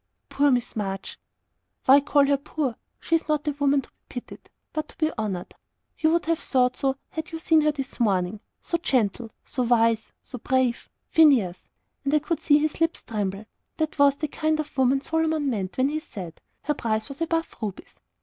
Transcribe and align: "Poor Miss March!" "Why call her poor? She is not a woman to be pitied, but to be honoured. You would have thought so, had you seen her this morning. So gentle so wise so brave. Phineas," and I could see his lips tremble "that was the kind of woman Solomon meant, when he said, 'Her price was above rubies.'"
"Poor 0.29 0.49
Miss 0.49 0.75
March!" 0.75 1.19
"Why 1.85 1.99
call 2.01 2.25
her 2.25 2.37
poor? 2.37 2.75
She 2.99 3.13
is 3.13 3.27
not 3.27 3.47
a 3.47 3.51
woman 3.51 3.81
to 3.83 3.89
be 3.89 3.95
pitied, 4.09 4.49
but 4.73 4.87
to 4.87 4.97
be 4.97 5.11
honoured. 5.15 5.53
You 5.99 6.09
would 6.11 6.25
have 6.25 6.39
thought 6.39 6.75
so, 6.75 6.97
had 7.09 7.31
you 7.31 7.37
seen 7.37 7.61
her 7.61 7.71
this 7.71 7.99
morning. 7.99 8.39
So 8.63 8.79
gentle 8.79 9.29
so 9.45 9.61
wise 9.61 10.11
so 10.23 10.39
brave. 10.39 10.89
Phineas," 11.11 11.67
and 12.03 12.11
I 12.15 12.17
could 12.17 12.39
see 12.39 12.57
his 12.57 12.81
lips 12.81 13.03
tremble 13.03 13.45
"that 13.77 13.99
was 13.99 14.17
the 14.17 14.27
kind 14.27 14.59
of 14.59 14.75
woman 14.75 15.01
Solomon 15.01 15.51
meant, 15.51 15.77
when 15.77 15.89
he 15.89 15.99
said, 15.99 16.41
'Her 16.63 16.73
price 16.73 17.07
was 17.07 17.21
above 17.21 17.55
rubies.'" 17.61 17.99